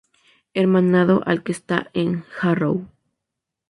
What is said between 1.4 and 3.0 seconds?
que está en Jarrow.